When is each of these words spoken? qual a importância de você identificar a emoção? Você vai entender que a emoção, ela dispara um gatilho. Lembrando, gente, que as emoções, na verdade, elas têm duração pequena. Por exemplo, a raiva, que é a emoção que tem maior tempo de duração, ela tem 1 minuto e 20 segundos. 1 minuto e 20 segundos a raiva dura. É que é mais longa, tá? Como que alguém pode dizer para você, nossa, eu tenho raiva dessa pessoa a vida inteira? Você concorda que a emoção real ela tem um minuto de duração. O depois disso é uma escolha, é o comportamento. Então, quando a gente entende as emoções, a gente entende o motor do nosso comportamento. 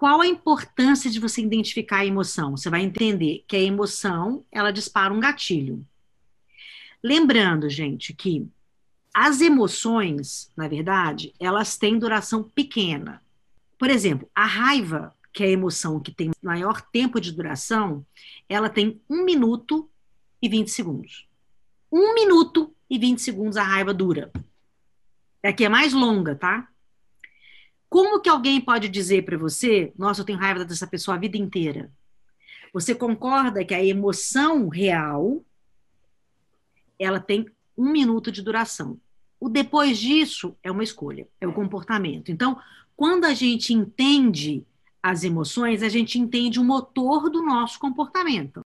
qual 0.00 0.22
a 0.22 0.26
importância 0.26 1.10
de 1.10 1.20
você 1.20 1.42
identificar 1.42 1.98
a 1.98 2.06
emoção? 2.06 2.56
Você 2.56 2.70
vai 2.70 2.80
entender 2.80 3.44
que 3.46 3.54
a 3.54 3.60
emoção, 3.60 4.42
ela 4.50 4.70
dispara 4.70 5.12
um 5.12 5.20
gatilho. 5.20 5.86
Lembrando, 7.04 7.68
gente, 7.68 8.14
que 8.14 8.48
as 9.12 9.42
emoções, 9.42 10.50
na 10.56 10.66
verdade, 10.66 11.34
elas 11.38 11.76
têm 11.76 11.98
duração 11.98 12.42
pequena. 12.42 13.22
Por 13.78 13.90
exemplo, 13.90 14.26
a 14.34 14.46
raiva, 14.46 15.14
que 15.34 15.44
é 15.44 15.48
a 15.48 15.50
emoção 15.50 16.00
que 16.00 16.12
tem 16.12 16.30
maior 16.40 16.80
tempo 16.80 17.20
de 17.20 17.30
duração, 17.30 18.02
ela 18.48 18.70
tem 18.70 18.98
1 19.06 19.22
minuto 19.22 19.86
e 20.40 20.48
20 20.48 20.70
segundos. 20.70 21.28
1 21.92 22.14
minuto 22.14 22.74
e 22.88 22.98
20 22.98 23.20
segundos 23.20 23.58
a 23.58 23.62
raiva 23.62 23.92
dura. 23.92 24.32
É 25.42 25.52
que 25.52 25.62
é 25.62 25.68
mais 25.68 25.92
longa, 25.92 26.34
tá? 26.34 26.66
Como 27.90 28.20
que 28.20 28.28
alguém 28.28 28.60
pode 28.60 28.88
dizer 28.88 29.24
para 29.24 29.36
você, 29.36 29.92
nossa, 29.98 30.20
eu 30.20 30.24
tenho 30.24 30.38
raiva 30.38 30.64
dessa 30.64 30.86
pessoa 30.86 31.16
a 31.16 31.20
vida 31.20 31.36
inteira? 31.36 31.92
Você 32.72 32.94
concorda 32.94 33.64
que 33.64 33.74
a 33.74 33.84
emoção 33.84 34.68
real 34.68 35.44
ela 36.98 37.18
tem 37.18 37.46
um 37.76 37.90
minuto 37.90 38.30
de 38.30 38.42
duração. 38.42 38.98
O 39.40 39.48
depois 39.48 39.98
disso 39.98 40.56
é 40.62 40.70
uma 40.70 40.84
escolha, 40.84 41.26
é 41.40 41.48
o 41.48 41.52
comportamento. 41.52 42.30
Então, 42.30 42.60
quando 42.94 43.24
a 43.24 43.34
gente 43.34 43.72
entende 43.74 44.64
as 45.02 45.24
emoções, 45.24 45.82
a 45.82 45.88
gente 45.88 46.18
entende 46.18 46.60
o 46.60 46.64
motor 46.64 47.30
do 47.30 47.42
nosso 47.42 47.78
comportamento. 47.80 48.58